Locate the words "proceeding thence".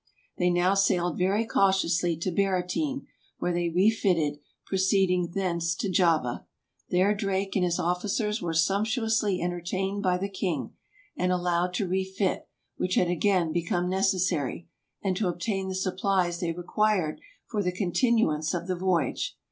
4.65-5.75